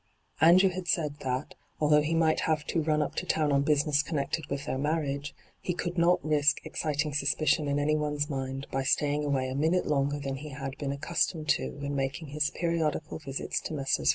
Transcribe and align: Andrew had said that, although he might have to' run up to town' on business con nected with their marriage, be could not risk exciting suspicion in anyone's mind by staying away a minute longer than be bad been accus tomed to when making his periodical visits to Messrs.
Andrew 0.39 0.71
had 0.71 0.87
said 0.87 1.19
that, 1.19 1.53
although 1.79 2.01
he 2.01 2.15
might 2.15 2.39
have 2.39 2.65
to' 2.65 2.81
run 2.81 3.03
up 3.03 3.13
to 3.17 3.25
town' 3.27 3.51
on 3.51 3.61
business 3.61 4.01
con 4.01 4.17
nected 4.17 4.49
with 4.49 4.65
their 4.65 4.79
marriage, 4.79 5.35
be 5.63 5.75
could 5.75 5.95
not 5.95 6.25
risk 6.25 6.57
exciting 6.65 7.13
suspicion 7.13 7.67
in 7.67 7.77
anyone's 7.77 8.27
mind 8.27 8.65
by 8.71 8.81
staying 8.81 9.23
away 9.23 9.47
a 9.47 9.53
minute 9.53 9.85
longer 9.85 10.17
than 10.17 10.33
be 10.33 10.49
bad 10.49 10.75
been 10.79 10.89
accus 10.89 11.31
tomed 11.31 11.49
to 11.49 11.69
when 11.73 11.93
making 11.95 12.29
his 12.29 12.49
periodical 12.49 13.19
visits 13.19 13.61
to 13.61 13.75
Messrs. 13.75 14.09